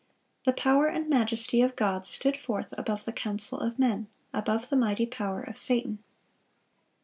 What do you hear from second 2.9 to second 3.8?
the counsel of